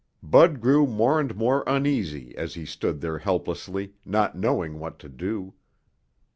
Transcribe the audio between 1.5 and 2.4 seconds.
uneasy